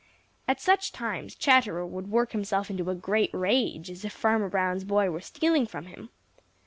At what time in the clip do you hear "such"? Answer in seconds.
0.59-0.91